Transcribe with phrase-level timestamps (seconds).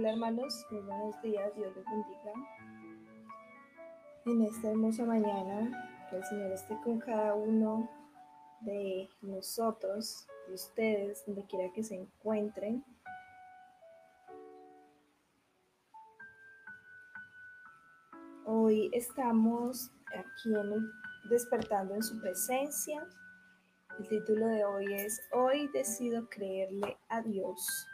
[0.00, 2.32] Hola hermanos, muy buenos días, Dios les bendiga.
[4.24, 7.86] En esta hermosa mañana, que el Señor esté con cada uno
[8.62, 12.82] de nosotros, de ustedes, donde quiera que se encuentren.
[18.46, 20.90] Hoy estamos aquí en
[21.28, 23.06] despertando en su presencia.
[23.98, 27.86] El título de hoy es Hoy decido creerle a Dios.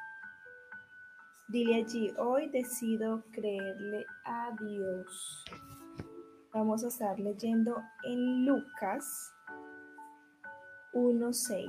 [1.48, 5.44] Dile allí, hoy decido creerle a Dios.
[6.52, 9.32] Vamos a estar leyendo en Lucas
[10.92, 11.68] 1.6,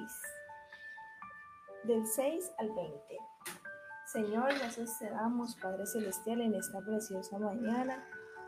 [1.83, 2.99] del 6 al 20.
[4.11, 8.03] Señor, gracias te damos, Padre Celestial, en esta preciosa mañana,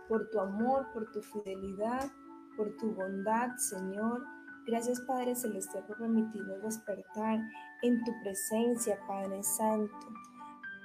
[0.08, 2.10] por tu amor, por tu fidelidad,
[2.58, 4.26] por tu bondad, Señor.
[4.66, 7.40] Gracias, Padre Celestial, por permitirnos despertar
[7.84, 10.08] en tu presencia, Padre Santo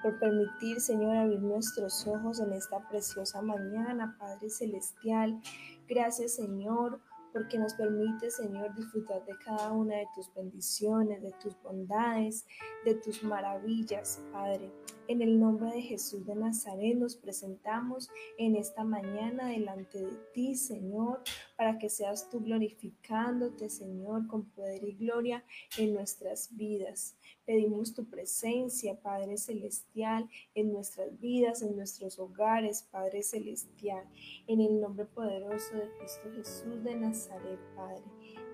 [0.05, 5.41] por permitir, Señor, abrir nuestros ojos en esta preciosa mañana, Padre Celestial.
[5.89, 7.01] Gracias, Señor,
[7.33, 12.47] porque nos permite, Señor, disfrutar de cada una de tus bendiciones, de tus bondades,
[12.85, 14.71] de tus maravillas, Padre.
[15.07, 18.09] En el nombre de Jesús de Nazaret nos presentamos
[18.39, 21.21] en esta mañana delante de ti, Señor,
[21.59, 25.45] para que seas tú glorificándote, Señor, con poder y gloria
[25.77, 27.19] en nuestras vidas.
[27.45, 34.05] Pedimos tu presencia, Padre Celestial, en nuestras vidas, en nuestros hogares, Padre Celestial,
[34.47, 38.05] en el nombre poderoso de Cristo Jesús de Nazaret, Padre.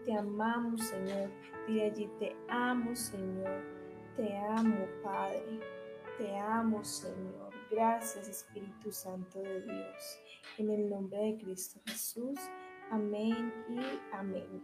[0.04, 1.30] Te amamos, Señor.
[1.68, 3.62] Dile allí, te amo, Señor.
[4.16, 5.79] Te amo, Padre.
[6.20, 7.50] Te amo, Señor.
[7.70, 10.20] Gracias, Espíritu Santo de Dios.
[10.58, 12.38] En el nombre de Cristo Jesús.
[12.90, 13.80] Amén y
[14.12, 14.62] amén.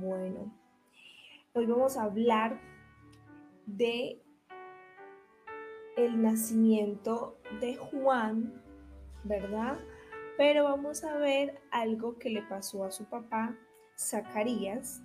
[0.00, 0.50] Bueno,
[1.52, 2.58] hoy vamos a hablar
[3.66, 4.24] de
[5.98, 8.62] el nacimiento de Juan,
[9.24, 9.78] ¿verdad?
[10.38, 13.54] Pero vamos a ver algo que le pasó a su papá,
[13.94, 15.02] Zacarías.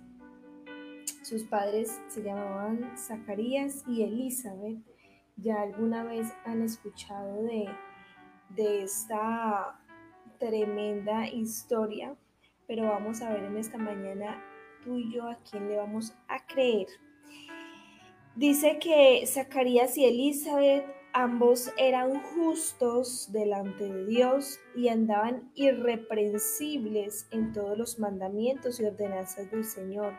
[1.22, 4.91] Sus padres se llamaban Zacarías y Elizabeth
[5.36, 7.68] ya alguna vez han escuchado de,
[8.50, 9.80] de esta
[10.38, 12.16] tremenda historia,
[12.66, 14.42] pero vamos a ver en esta mañana
[14.84, 16.88] tú y yo a quién le vamos a creer.
[18.34, 27.52] Dice que Zacarías y Elizabeth ambos eran justos delante de Dios y andaban irreprensibles en
[27.52, 30.14] todos los mandamientos y ordenanzas del Señor.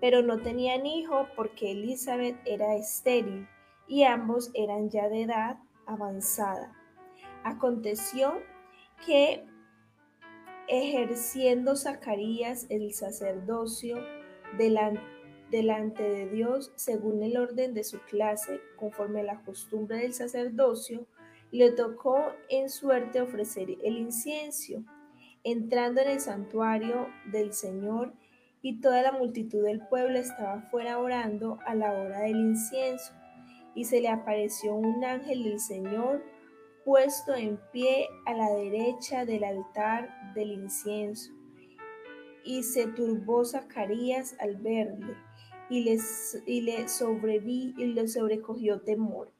[0.00, 3.46] Pero no tenían hijo porque Elizabeth era estéril
[3.90, 6.72] y ambos eran ya de edad avanzada.
[7.42, 8.40] Aconteció
[9.04, 9.44] que
[10.68, 13.98] ejerciendo Zacarías el sacerdocio
[14.56, 15.00] delante,
[15.50, 21.08] de Dios según el orden de su clase, conforme a la costumbre del sacerdocio,
[21.50, 24.84] le tocó en suerte ofrecer el incienso,
[25.42, 28.12] entrando en el santuario del Señor,
[28.62, 33.19] y toda la multitud del pueblo estaba fuera orando a la hora del incienso
[33.74, 36.22] y se le apareció un ángel del Señor
[36.84, 41.32] puesto en pie a la derecha del altar del incienso.
[42.44, 45.14] Y se turbó Zacarías al verle,
[45.68, 45.88] y,
[46.46, 49.30] y le, sobreví, y le sobrecogió temor.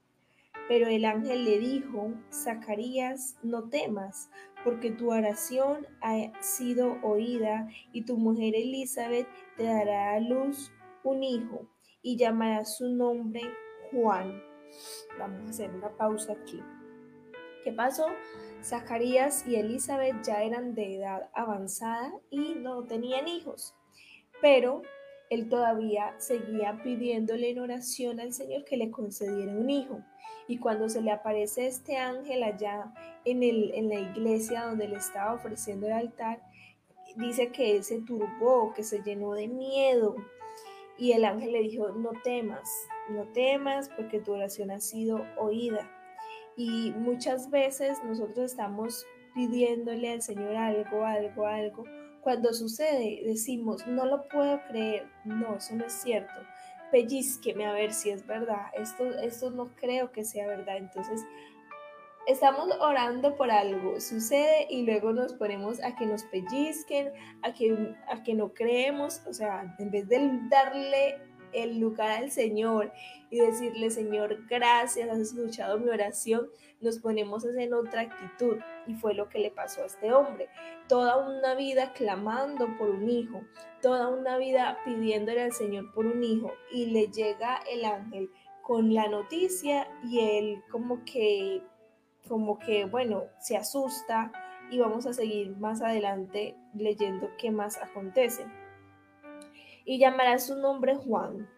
[0.68, 4.30] Pero el ángel le dijo, Zacarías, no temas,
[4.62, 9.26] porque tu oración ha sido oída, y tu mujer Elizabeth
[9.56, 10.70] te dará a luz
[11.02, 11.66] un hijo,
[12.02, 13.42] y llamará su nombre
[13.90, 14.42] Juan.
[15.18, 16.62] Vamos a hacer una pausa aquí.
[17.64, 18.06] ¿Qué pasó?
[18.62, 23.74] Zacarías y Elizabeth ya eran de edad avanzada y no tenían hijos,
[24.40, 24.82] pero
[25.30, 30.00] él todavía seguía pidiéndole en oración al Señor que le concediera un hijo.
[30.48, 32.92] Y cuando se le aparece este ángel allá
[33.24, 36.42] en, el, en la iglesia donde le estaba ofreciendo el altar,
[37.16, 40.16] dice que él se turbó, que se llenó de miedo.
[40.98, 42.68] Y el ángel le dijo, no temas,
[43.10, 45.90] no temas porque tu oración ha sido oída.
[46.56, 51.84] Y muchas veces nosotros estamos pidiéndole al Señor algo, algo, algo.
[52.20, 55.08] Cuando sucede, decimos, no lo puedo creer.
[55.24, 56.34] No, eso no es cierto.
[56.90, 58.66] Pellizqueme a ver si es verdad.
[58.74, 60.76] Esto, esto no creo que sea verdad.
[60.76, 61.24] Entonces,
[62.26, 67.12] estamos orando por algo, sucede y luego nos ponemos a que nos pellizquen,
[67.42, 69.22] a que, a que no creemos.
[69.26, 71.18] O sea, en vez de darle
[71.52, 72.92] el lugar al Señor
[73.30, 76.48] y decirle, Señor, gracias, has escuchado mi oración,
[76.80, 78.58] nos ponemos en otra actitud.
[78.86, 80.48] Y fue lo que le pasó a este hombre.
[80.88, 83.42] Toda una vida clamando por un hijo,
[83.80, 88.30] toda una vida pidiéndole al Señor por un hijo y le llega el ángel
[88.62, 91.62] con la noticia y él como que,
[92.28, 94.32] como que, bueno, se asusta
[94.70, 98.46] y vamos a seguir más adelante leyendo qué más acontece.
[99.84, 101.48] Y llamarás su nombre Juan,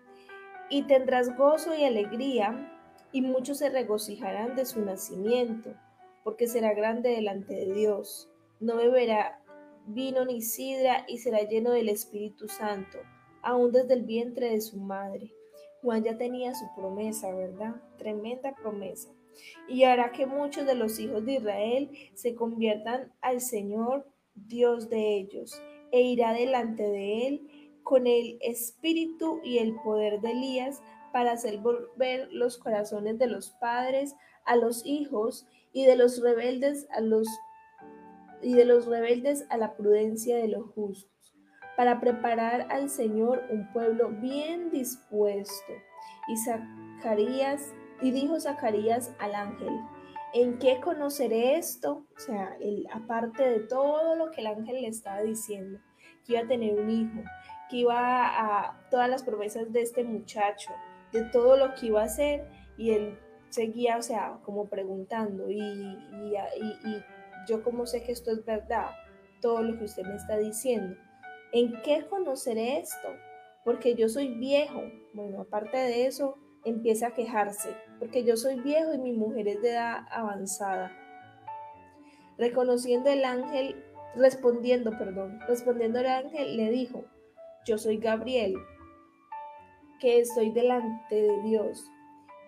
[0.70, 2.69] y tendrás gozo y alegría,
[3.12, 5.74] y muchos se regocijarán de su nacimiento,
[6.24, 8.30] porque será grande delante de Dios.
[8.60, 9.40] No beberá
[9.86, 12.98] vino ni sidra, y será lleno del Espíritu Santo,
[13.42, 15.32] aún desde el vientre de su madre.
[15.82, 17.75] Juan ya tenía su promesa, ¿verdad?
[17.98, 19.10] Tremenda promesa
[19.68, 25.16] y hará que muchos de los hijos de Israel se conviertan al Señor Dios de
[25.16, 25.60] ellos,
[25.90, 27.48] e irá delante de él
[27.82, 30.82] con el espíritu y el poder de Elías
[31.12, 36.87] para hacer volver los corazones de los padres a los hijos y de los rebeldes
[36.90, 37.29] a los
[38.43, 41.32] y de los rebeldes a la prudencia de los justos,
[41.76, 45.73] para preparar al Señor un pueblo bien dispuesto.
[46.26, 49.73] Y Zacarías y dijo Zacarías al ángel,
[50.35, 52.05] ¿en qué conoceré esto?
[52.17, 52.56] O sea,
[52.93, 55.78] aparte de todo lo que el ángel le estaba diciendo,
[56.26, 57.23] que iba a tener un hijo,
[57.78, 60.70] iba a todas las promesas de este muchacho,
[61.12, 63.19] de todo lo que iba a hacer, y él
[63.50, 65.98] seguía, o sea, como preguntando, y
[67.48, 68.90] yo como sé que esto es verdad,
[69.40, 70.96] todo lo que usted me está diciendo.
[71.52, 73.08] ¿En qué conoceré esto?
[73.64, 74.80] Porque yo soy viejo.
[75.12, 79.60] Bueno, aparte de eso, empieza a quejarse, porque yo soy viejo y mi mujer es
[79.60, 80.96] de edad avanzada.
[82.38, 83.84] Reconociendo el ángel,
[84.16, 87.04] respondiendo, perdón, respondiendo el ángel, le dijo,
[87.67, 88.55] yo soy Gabriel,
[90.00, 91.91] que estoy delante de Dios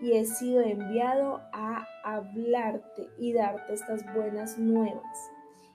[0.00, 5.30] y he sido enviado a hablarte y darte estas buenas nuevas.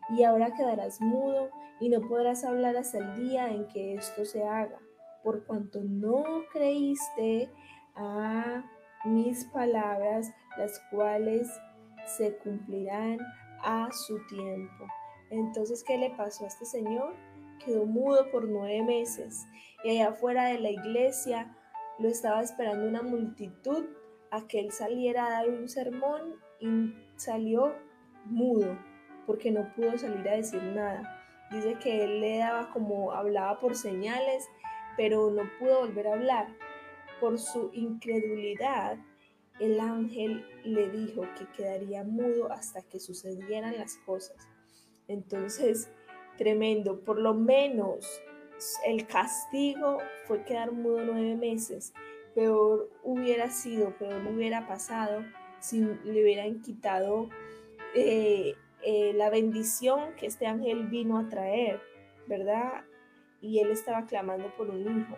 [0.09, 1.49] Y ahora quedarás mudo
[1.79, 4.77] y no podrás hablar hasta el día en que esto se haga,
[5.23, 7.49] por cuanto no creíste
[7.95, 8.63] a
[9.05, 11.49] mis palabras, las cuales
[12.05, 13.19] se cumplirán
[13.63, 14.85] a su tiempo.
[15.29, 17.15] Entonces, ¿qué le pasó a este señor?
[17.63, 19.45] Quedó mudo por nueve meses
[19.83, 21.55] y allá afuera de la iglesia
[21.99, 23.85] lo estaba esperando una multitud
[24.31, 27.75] a que él saliera a dar un sermón y salió
[28.25, 28.77] mudo
[29.25, 31.15] porque no pudo salir a decir nada.
[31.51, 34.47] Dice que él le daba como hablaba por señales,
[34.97, 36.47] pero no pudo volver a hablar
[37.19, 38.97] por su incredulidad,
[39.59, 44.37] el ángel le dijo que quedaría mudo hasta que sucedieran las cosas.
[45.07, 45.89] Entonces,
[46.39, 48.19] tremendo, por lo menos
[48.87, 51.93] el castigo fue quedar mudo nueve meses.
[52.33, 55.23] Peor hubiera sido, peor hubiera pasado
[55.59, 57.29] si le hubieran quitado
[57.93, 61.79] eh, eh, la bendición que este ángel vino a traer,
[62.25, 62.85] ¿verdad?
[63.41, 65.17] Y él estaba clamando por un hijo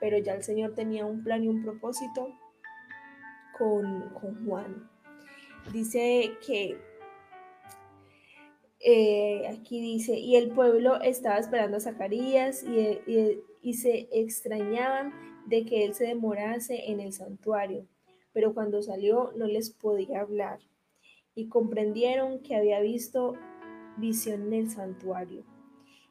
[0.00, 2.28] pero ya el Señor tenía un plan y un propósito
[3.56, 4.10] con,
[4.44, 4.90] Juan.
[5.72, 6.78] Dice que
[8.88, 15.12] eh, aquí dice, y el pueblo estaba esperando a Zacarías y, y, se extrañaban
[15.46, 17.84] de que él se demorase en el santuario,
[18.32, 20.60] pero cuando salió no les podía hablar
[21.34, 23.34] y comprendieron que había visto
[23.96, 25.42] visión en el santuario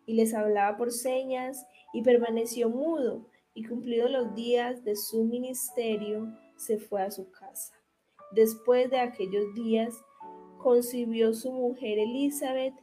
[0.05, 6.27] y les hablaba por señas y permaneció mudo y cumplidos los días de su ministerio,
[6.57, 7.73] se fue a su casa.
[8.33, 9.95] Después de aquellos días,
[10.65, 12.73] concibió su mujer Elizabeth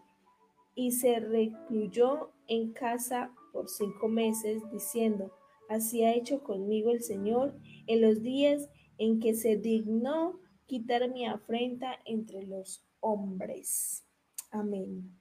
[0.76, 5.32] y se recluyó en casa por cinco meses, diciendo,
[5.68, 7.58] así ha hecho conmigo el Señor
[7.88, 14.06] en los días en que se dignó quitar mi afrenta entre los hombres.
[14.52, 15.18] Amén.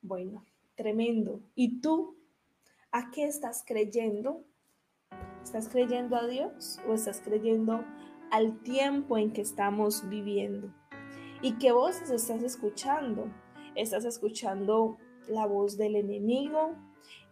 [0.00, 1.42] Bueno, tremendo.
[1.54, 2.16] ¿Y tú
[2.92, 4.42] a qué estás creyendo?
[5.44, 7.84] ¿Estás creyendo a Dios o estás creyendo
[8.30, 10.79] al tiempo en que estamos viviendo?
[11.42, 13.30] ¿Y qué voces estás escuchando?
[13.74, 16.76] ¿Estás escuchando la voz del enemigo?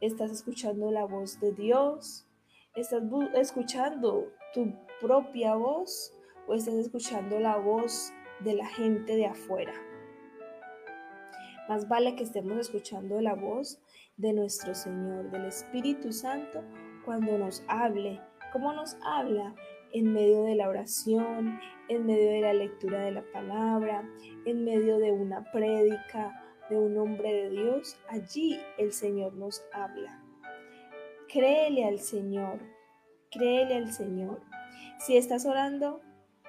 [0.00, 2.26] ¿Estás escuchando la voz de Dios?
[2.74, 3.02] ¿Estás
[3.34, 4.72] escuchando tu
[5.02, 6.14] propia voz
[6.46, 8.10] o estás escuchando la voz
[8.40, 9.74] de la gente de afuera?
[11.68, 13.78] Más vale que estemos escuchando la voz
[14.16, 16.64] de nuestro Señor, del Espíritu Santo,
[17.04, 18.22] cuando nos hable,
[18.54, 19.54] cómo nos habla
[19.92, 24.08] en medio de la oración, en medio de la lectura de la palabra,
[24.44, 30.22] en medio de una prédica de un hombre de Dios, allí el Señor nos habla.
[31.28, 32.60] Créele al Señor,
[33.30, 34.40] créele al Señor.
[34.98, 36.00] Si estás orando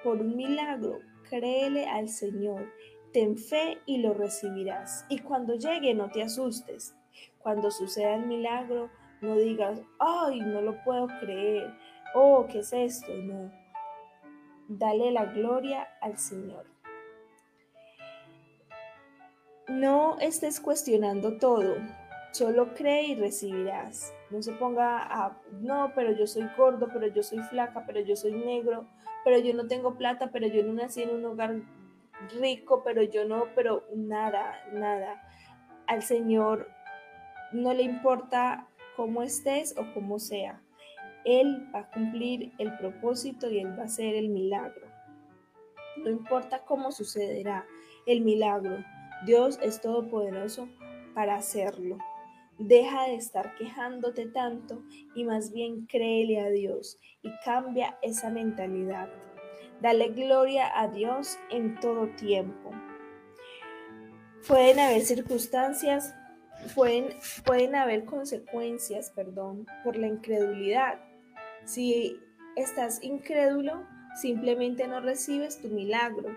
[0.02, 2.72] por un milagro, créele al Señor.
[3.12, 5.04] Ten fe y lo recibirás.
[5.08, 6.94] Y cuando llegue, no te asustes.
[7.38, 11.74] Cuando suceda el milagro, no digas, ay, no lo puedo creer.
[12.14, 13.12] Oh, ¿qué es esto?
[13.14, 13.50] No.
[14.68, 16.64] dale la gloria al Señor.
[19.68, 21.76] No estés cuestionando todo,
[22.32, 24.12] solo cree y recibirás.
[24.30, 28.16] No se ponga a, no, pero yo soy gordo, pero yo soy flaca, pero yo
[28.16, 28.86] soy negro,
[29.24, 31.54] pero yo no tengo plata, pero yo no nací en un hogar
[32.40, 35.22] rico, pero yo no, pero nada, nada.
[35.86, 36.68] Al Señor
[37.52, 40.60] no le importa cómo estés o cómo sea.
[41.24, 44.86] Él va a cumplir el propósito y Él va a hacer el milagro.
[45.98, 47.66] No importa cómo sucederá
[48.06, 48.78] el milagro,
[49.26, 50.68] Dios es todopoderoso
[51.14, 51.98] para hacerlo.
[52.58, 54.82] Deja de estar quejándote tanto
[55.14, 59.10] y más bien créele a Dios y cambia esa mentalidad.
[59.80, 62.70] Dale gloria a Dios en todo tiempo.
[64.46, 66.14] Pueden haber circunstancias,
[66.74, 70.98] pueden, pueden haber consecuencias, perdón, por la incredulidad.
[71.70, 72.20] Si
[72.56, 73.86] estás incrédulo,
[74.20, 76.36] simplemente no recibes tu milagro.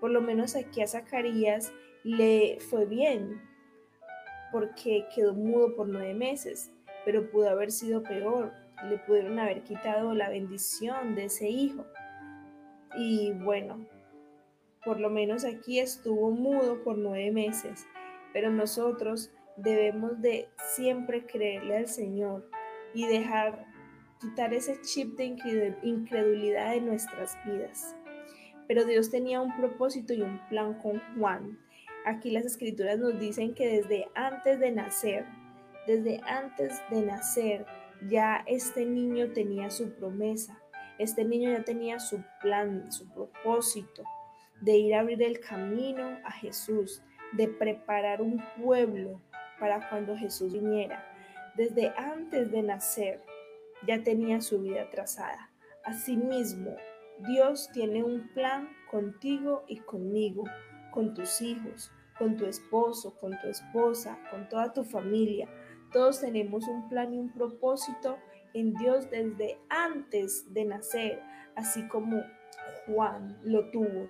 [0.00, 1.70] Por lo menos aquí a Zacarías
[2.02, 3.42] le fue bien
[4.50, 6.72] porque quedó mudo por nueve meses,
[7.04, 8.54] pero pudo haber sido peor.
[8.88, 11.84] Le pudieron haber quitado la bendición de ese hijo.
[12.96, 13.86] Y bueno,
[14.82, 17.86] por lo menos aquí estuvo mudo por nueve meses,
[18.32, 22.48] pero nosotros debemos de siempre creerle al Señor
[22.94, 23.73] y dejar
[24.24, 27.94] quitar ese chip de incredulidad de nuestras vidas.
[28.66, 31.58] Pero Dios tenía un propósito y un plan con Juan
[32.04, 35.24] Aquí las escrituras nos dicen que desde antes de nacer,
[35.86, 37.64] desde antes de nacer,
[38.10, 40.60] ya este niño tenía su promesa,
[40.98, 44.02] este niño ya tenía su plan, su propósito
[44.60, 47.02] de ir a abrir el camino a Jesús,
[47.32, 49.22] de preparar un pueblo
[49.58, 51.10] para cuando Jesús viniera.
[51.56, 53.22] Desde antes de nacer
[53.86, 55.50] ya tenía su vida trazada.
[55.84, 56.76] Asimismo,
[57.20, 60.44] Dios tiene un plan contigo y conmigo
[60.90, 65.48] con tus hijos, con tu esposo, con tu esposa, con toda tu familia.
[65.92, 68.18] Todos tenemos un plan y un propósito
[68.52, 71.22] en Dios desde antes de nacer,
[71.56, 72.22] así como
[72.86, 74.08] Juan lo tuvo.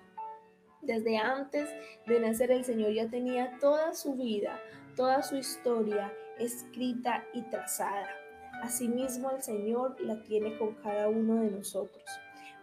[0.81, 1.69] Desde antes
[2.05, 4.59] de nacer el Señor ya tenía toda su vida,
[4.95, 8.24] toda su historia escrita y trazada.
[8.65, 12.03] Asimismo el Señor la tiene con cada uno de nosotros.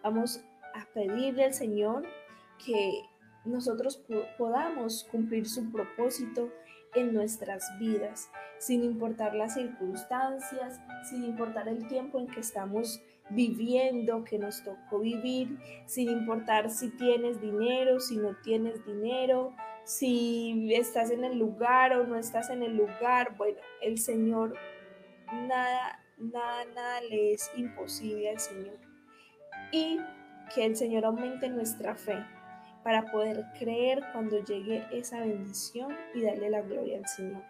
[0.02, 0.44] Vamos
[0.74, 2.04] a pedirle al Señor
[2.66, 3.04] que
[3.44, 4.04] nosotros
[4.36, 6.50] podamos cumplir su propósito
[6.96, 8.28] en nuestras vidas,
[8.58, 14.98] sin importar las circunstancias, sin importar el tiempo en que estamos viviendo, que nos tocó
[14.98, 15.56] vivir,
[15.86, 19.54] sin importar si tienes dinero, si no tienes dinero,
[19.84, 23.36] si estás en el lugar o no estás en el lugar.
[23.36, 24.56] Bueno, el Señor,
[25.32, 28.78] nada, nada, nada le es imposible al Señor.
[29.72, 30.00] Y
[30.54, 32.24] que el Señor aumente nuestra fe
[32.84, 37.42] para poder creer cuando llegue esa bendición y darle la gloria al Señor.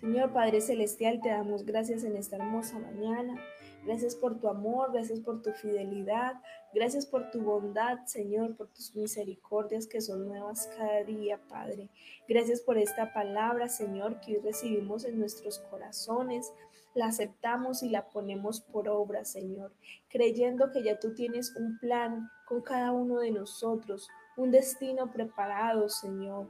[0.00, 3.34] Señor Padre Celestial, te damos gracias en esta hermosa mañana.
[3.84, 6.34] Gracias por tu amor, gracias por tu fidelidad,
[6.74, 11.88] gracias por tu bondad, Señor, por tus misericordias que son nuevas cada día, Padre.
[12.28, 16.52] Gracias por esta palabra, Señor, que hoy recibimos en nuestros corazones
[16.94, 19.72] la aceptamos y la ponemos por obra, Señor,
[20.08, 25.88] creyendo que ya tú tienes un plan con cada uno de nosotros, un destino preparado,
[25.88, 26.48] Señor.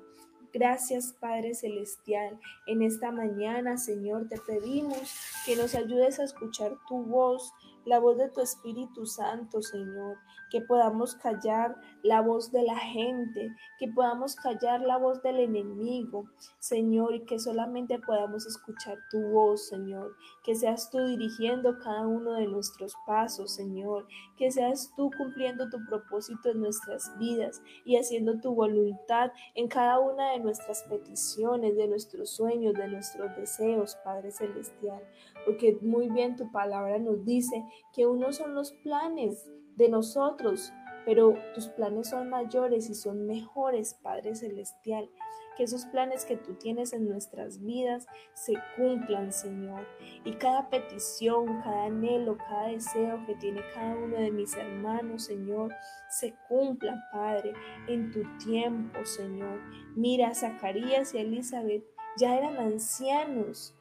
[0.52, 2.40] Gracias, Padre Celestial.
[2.66, 5.14] En esta mañana, Señor, te pedimos
[5.46, 7.52] que nos ayudes a escuchar tu voz,
[7.84, 10.18] la voz de tu Espíritu Santo, Señor,
[10.50, 16.26] que podamos callar la voz de la gente, que podamos callar la voz del enemigo,
[16.58, 22.34] Señor, y que solamente podamos escuchar tu voz, Señor, que seas tú dirigiendo cada uno
[22.34, 28.40] de nuestros pasos, Señor, que seas tú cumpliendo tu propósito en nuestras vidas y haciendo
[28.40, 34.30] tu voluntad en cada una de nuestras peticiones, de nuestros sueños, de nuestros deseos, Padre
[34.30, 35.02] Celestial,
[35.44, 40.72] porque muy bien tu palabra nos dice que unos son los planes de nosotros,
[41.04, 45.08] pero tus planes son mayores y son mejores, Padre Celestial.
[45.56, 49.86] Que esos planes que tú tienes en nuestras vidas se cumplan, Señor.
[50.24, 55.74] Y cada petición, cada anhelo, cada deseo que tiene cada uno de mis hermanos, Señor,
[56.10, 57.52] se cumpla, Padre,
[57.88, 59.60] en tu tiempo, Señor.
[59.96, 61.84] Mira, Zacarías y Elizabeth
[62.16, 63.74] ya eran ancianos,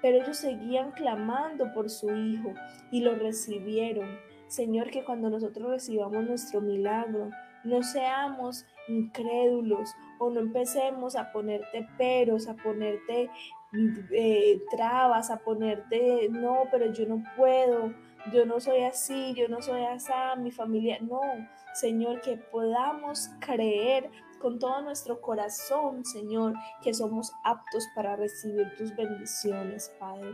[0.00, 2.54] pero ellos seguían clamando por su hijo
[2.90, 4.08] y lo recibieron.
[4.48, 7.30] Señor, que cuando nosotros recibamos nuestro milagro,
[7.64, 13.30] no seamos incrédulos o no empecemos a ponerte peros, a ponerte
[14.12, 17.92] eh, trabas, a ponerte, no, pero yo no puedo,
[18.32, 21.20] yo no soy así, yo no soy así, mi familia, no,
[21.74, 28.94] Señor, que podamos creer con todo nuestro corazón, Señor, que somos aptos para recibir tus
[28.94, 30.32] bendiciones, Padre.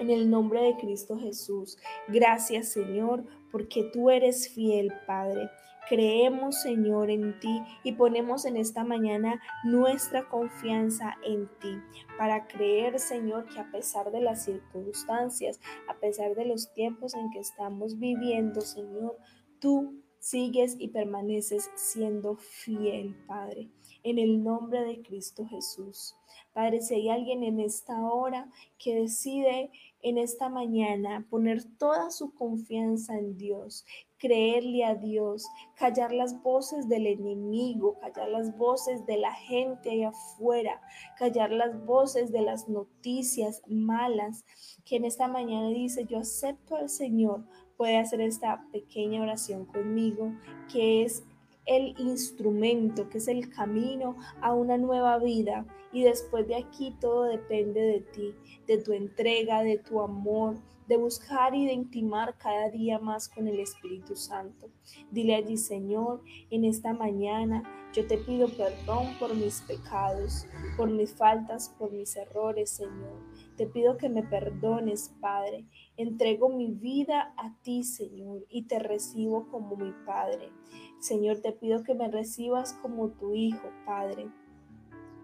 [0.00, 1.76] En el nombre de Cristo Jesús.
[2.08, 5.50] Gracias, Señor, porque tú eres fiel, Padre.
[5.88, 11.78] Creemos, Señor, en ti y ponemos en esta mañana nuestra confianza en ti
[12.16, 17.30] para creer, Señor, que a pesar de las circunstancias, a pesar de los tiempos en
[17.30, 19.16] que estamos viviendo, Señor,
[19.58, 23.70] tú sigues y permaneces siendo fiel, Padre,
[24.02, 26.14] en el nombre de Cristo Jesús.
[26.52, 29.70] Padre, si hay alguien en esta hora que decide
[30.02, 33.84] en esta mañana poner toda su confianza en Dios,
[34.20, 40.10] creerle a Dios, callar las voces del enemigo, callar las voces de la gente allá
[40.10, 40.80] afuera,
[41.18, 44.44] callar las voces de las noticias malas,
[44.84, 47.44] que en esta mañana dice, yo acepto al Señor
[47.76, 50.34] puede hacer esta pequeña oración conmigo,
[50.70, 51.24] que es
[51.64, 55.64] el instrumento, que es el camino a una nueva vida.
[55.90, 58.34] Y después de aquí todo depende de ti,
[58.66, 60.56] de tu entrega, de tu amor,
[60.90, 64.72] de buscar y de intimar cada día más con el Espíritu Santo.
[65.12, 71.14] Dile allí, Señor, en esta mañana yo te pido perdón por mis pecados, por mis
[71.14, 73.22] faltas, por mis errores, Señor.
[73.56, 75.64] Te pido que me perdones, Padre.
[75.96, 80.50] Entrego mi vida a ti, Señor, y te recibo como mi Padre.
[80.98, 84.28] Señor, te pido que me recibas como tu Hijo, Padre.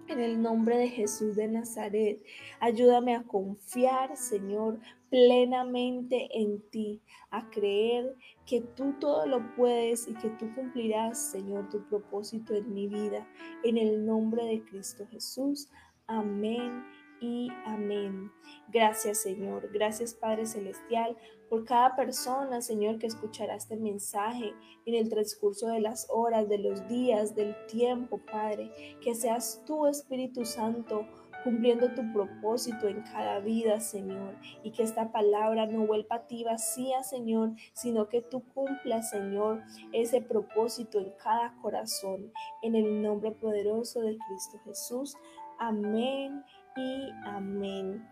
[0.08, 2.22] En el nombre de Jesús de Nazaret,
[2.60, 4.78] ayúdame a confiar, Señor,
[5.10, 8.14] plenamente en ti, a creer
[8.46, 13.26] que tú todo lo puedes y que tú cumplirás, Señor, tu propósito en mi vida.
[13.64, 15.68] En el nombre de Cristo Jesús.
[16.06, 16.84] Amén
[17.20, 18.30] y amén.
[18.68, 21.16] Gracias Señor, gracias Padre Celestial
[21.48, 24.52] por cada persona, Señor, que escuchará este mensaje
[24.84, 28.70] en el transcurso de las horas, de los días, del tiempo, Padre.
[29.00, 31.06] Que seas tú, Espíritu Santo,
[31.44, 36.42] cumpliendo tu propósito en cada vida, Señor, y que esta palabra no vuelva a ti
[36.42, 42.32] vacía, Señor, sino que tú cumplas, Señor, ese propósito en cada corazón,
[42.62, 45.16] en el nombre poderoso de Cristo Jesús.
[45.60, 46.42] Amén
[46.76, 48.04] y amén.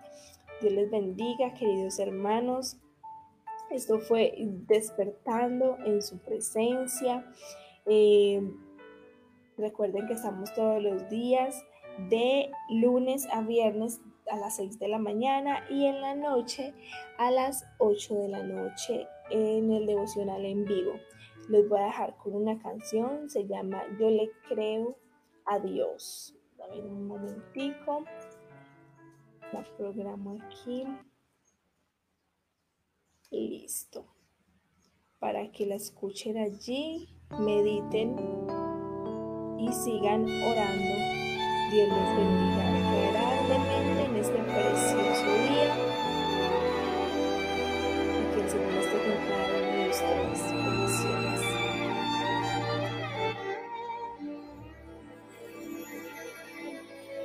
[0.60, 2.78] Dios les bendiga, queridos hermanos.
[3.74, 4.32] Esto fue
[4.68, 7.28] despertando en su presencia.
[7.86, 8.40] Eh,
[9.58, 11.60] recuerden que estamos todos los días
[12.08, 16.72] de lunes a viernes a las 6 de la mañana y en la noche
[17.18, 20.92] a las 8 de la noche en el devocional en vivo.
[21.48, 24.96] Les voy a dejar con una canción, se llama Yo le creo
[25.46, 26.36] a Dios.
[26.56, 28.04] Dame un momentico
[29.52, 30.84] la programo aquí.
[33.30, 34.06] Listo.
[35.18, 38.16] Para que la escuchen allí, mediten
[39.58, 40.94] y sigan orando.
[41.70, 42.64] Dios les bendiga
[43.10, 45.74] grandemente en este precioso día.
[48.20, 49.84] Y que el Señor esté con cada uno de.
[50.52, 51.42] Bendiciones.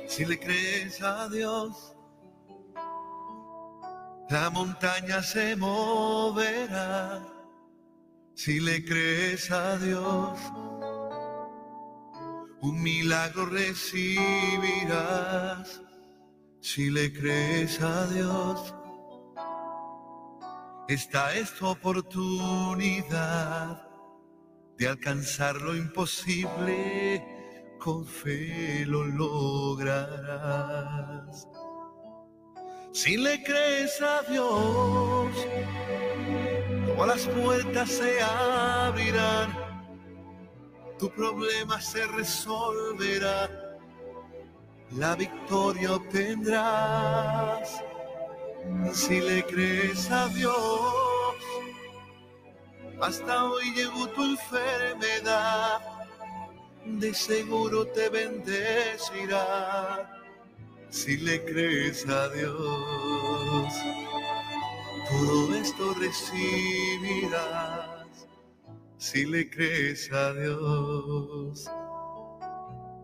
[0.08, 1.94] Si le crees a Dios,
[4.30, 7.20] la montaña se moverá
[8.34, 10.38] si le crees a Dios.
[12.62, 14.22] Un milagro recibirás
[16.60, 18.72] si le crees a Dios.
[20.88, 23.08] Esta es tu oportunidad
[24.78, 27.24] de alcanzar lo imposible,
[27.78, 30.20] con fe lo lograrás.
[32.92, 35.30] Si le crees a Dios,
[36.86, 39.56] todas las puertas se abrirán,
[40.98, 43.48] tu problema se resolverá,
[44.90, 47.80] la victoria obtendrás.
[48.92, 50.56] Si le crees a Dios,
[53.00, 55.80] hasta hoy llegó tu enfermedad,
[56.84, 59.40] de seguro te bendecirá
[60.90, 63.72] si le crees a Dios.
[65.08, 67.46] Todo esto recibirás
[68.98, 71.70] si le crees a Dios.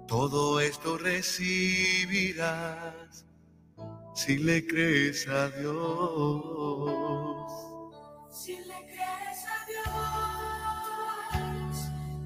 [0.09, 1.65] Todo esto recibirás
[4.15, 7.53] si le crees a Dios.
[8.31, 9.87] Si le crees a Dios,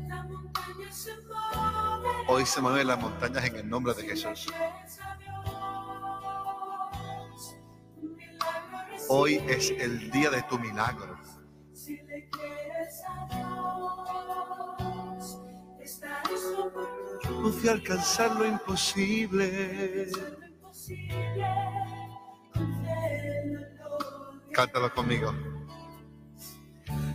[0.09, 2.09] la montaña se mueve.
[2.29, 4.47] Hoy se mueven las montañas en el nombre de Jesús.
[9.13, 11.19] Hoy es el día de tu milagro.
[11.73, 13.51] Si le crees a Dios,
[17.27, 20.07] Confía alcanzar lo imposible.
[24.53, 25.35] Cántalo conmigo.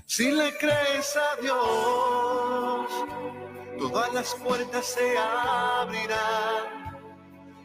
[0.06, 2.92] Si le crees a Dios,
[3.78, 7.00] todas las puertas se abrirán,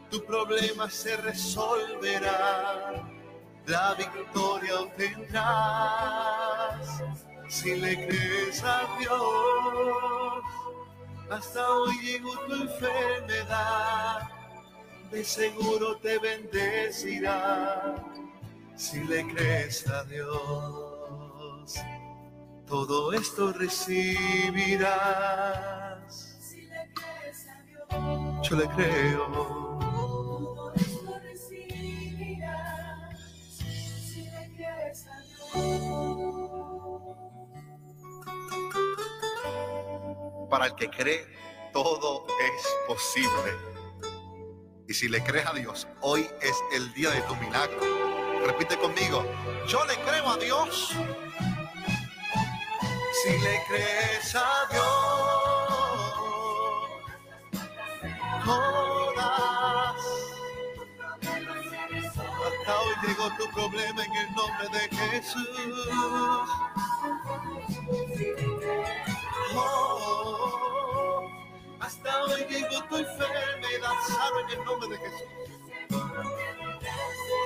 [0.08, 3.10] tu problema se resolverá,
[3.70, 5.30] la victoria obtendrás.
[7.48, 10.42] Si le crees a Dios,
[11.30, 14.28] hasta hoy llegó tu enfermedad,
[15.10, 17.94] de seguro te bendecirá.
[18.76, 21.74] Si le crees a Dios,
[22.66, 24.90] todo esto recibirás.
[26.40, 29.59] Si le crees a Dios, Yo le creo.
[40.50, 41.24] Para el que cree,
[41.72, 43.56] todo es posible.
[44.88, 47.78] Y si le crees a Dios, hoy es el día de tu milagro.
[48.44, 49.24] Repite conmigo,
[49.68, 50.96] yo le creo a Dios.
[53.22, 56.10] Si le crees a Dios,
[58.44, 59.96] todas.
[62.10, 65.48] Hasta hoy llegó tu problema en el nombre de Jesús.
[69.54, 69.99] Oh,
[72.02, 73.92] hasta hoy llegó tu enfermedad,
[74.40, 75.28] en el nombre de Jesús.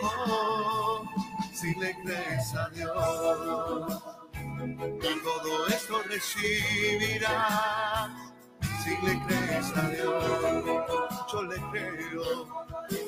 [0.03, 1.05] Oh,
[1.53, 4.03] si le crees a Dios,
[5.25, 8.11] todo esto recibirás.
[8.85, 10.25] Si le crees a Dios,
[11.33, 12.47] yo le creo,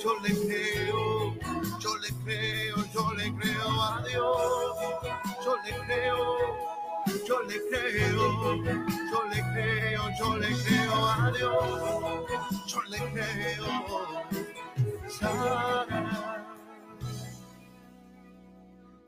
[0.02, 1.36] yo le creo,
[1.78, 4.76] yo le creo, yo le creo a Dios,
[5.44, 6.75] yo le creo.
[7.06, 8.24] Yo le creo,
[9.10, 12.26] yo le creo, yo le creo a Dios,
[12.66, 13.66] yo le creo.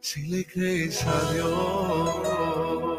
[0.01, 2.98] Si le crees a Dios,